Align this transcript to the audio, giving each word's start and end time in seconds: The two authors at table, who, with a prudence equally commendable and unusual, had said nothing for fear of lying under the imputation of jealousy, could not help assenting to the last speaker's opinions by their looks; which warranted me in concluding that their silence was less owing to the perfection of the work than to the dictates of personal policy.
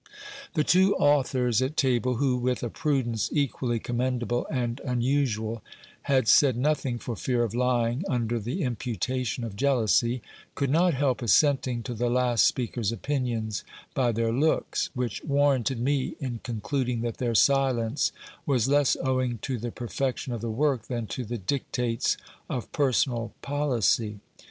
The 0.55 0.63
two 0.63 0.95
authors 0.95 1.61
at 1.61 1.77
table, 1.77 2.15
who, 2.15 2.35
with 2.35 2.63
a 2.63 2.69
prudence 2.71 3.29
equally 3.31 3.77
commendable 3.77 4.47
and 4.49 4.79
unusual, 4.83 5.61
had 6.09 6.27
said 6.27 6.57
nothing 6.57 6.97
for 6.97 7.15
fear 7.15 7.43
of 7.43 7.53
lying 7.53 8.03
under 8.09 8.39
the 8.39 8.63
imputation 8.63 9.43
of 9.43 9.55
jealousy, 9.55 10.23
could 10.55 10.71
not 10.71 10.95
help 10.95 11.21
assenting 11.21 11.83
to 11.83 11.93
the 11.93 12.09
last 12.09 12.45
speaker's 12.47 12.91
opinions 12.91 13.63
by 13.93 14.11
their 14.11 14.33
looks; 14.33 14.89
which 14.95 15.23
warranted 15.23 15.79
me 15.79 16.15
in 16.19 16.39
concluding 16.41 17.01
that 17.01 17.17
their 17.17 17.35
silence 17.35 18.11
was 18.43 18.67
less 18.67 18.97
owing 19.03 19.37
to 19.43 19.59
the 19.59 19.69
perfection 19.69 20.33
of 20.33 20.41
the 20.41 20.49
work 20.49 20.87
than 20.87 21.05
to 21.05 21.23
the 21.23 21.37
dictates 21.37 22.17
of 22.49 22.71
personal 22.71 23.33
policy. 23.43 24.19